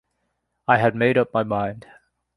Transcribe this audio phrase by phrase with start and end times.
[0.67, 1.85] I had made up my mind.